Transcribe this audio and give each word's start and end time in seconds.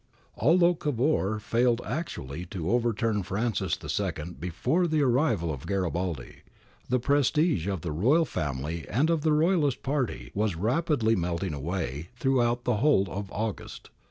^ 0.01 0.03
Although 0.35 0.73
Cavour 0.73 1.37
failed 1.37 1.79
actually 1.85 2.47
to 2.47 2.71
overturn 2.71 3.21
Francis 3.21 3.77
II 3.83 4.31
before 4.39 4.87
the 4.87 5.03
arrival 5.03 5.53
of 5.53 5.67
Garibaldi, 5.67 6.37
the 6.89 6.97
prestige 6.97 7.67
ot 7.67 7.83
the 7.83 7.91
Royal 7.91 8.25
family 8.25 8.87
and 8.89 9.11
of 9.11 9.21
the 9.21 9.31
Royalist 9.31 9.83
party 9.83 10.31
was 10.33 10.55
rapidly 10.55 11.15
melt 11.15 11.43
ing 11.43 11.53
away 11.53 12.09
throughout 12.15 12.63
the 12.63 12.77
whole 12.77 13.11
of 13.11 13.31
August. 13.31 13.91